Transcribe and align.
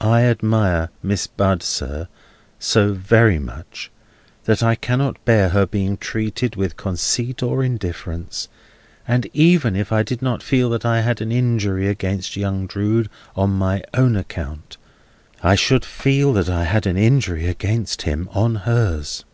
—I 0.00 0.22
admire 0.22 0.88
Miss 1.02 1.26
Bud, 1.26 1.62
sir, 1.62 2.08
so 2.58 2.94
very 2.94 3.38
much, 3.38 3.90
that 4.44 4.62
I 4.62 4.74
cannot 4.74 5.22
bear 5.26 5.50
her 5.50 5.66
being 5.66 5.98
treated 5.98 6.56
with 6.56 6.78
conceit 6.78 7.42
or 7.42 7.62
indifference; 7.62 8.48
and 9.06 9.26
even 9.34 9.76
if 9.76 9.92
I 9.92 10.04
did 10.04 10.22
not 10.22 10.42
feel 10.42 10.70
that 10.70 10.86
I 10.86 11.02
had 11.02 11.20
an 11.20 11.30
injury 11.30 11.86
against 11.86 12.34
young 12.34 12.66
Drood 12.66 13.10
on 13.36 13.50
my 13.50 13.82
own 13.92 14.16
account, 14.16 14.78
I 15.42 15.54
should 15.54 15.84
feel 15.84 16.32
that 16.32 16.48
I 16.48 16.64
had 16.64 16.86
an 16.86 16.96
injury 16.96 17.46
against 17.46 18.00
him 18.08 18.30
on 18.32 18.54
hers." 18.64 19.26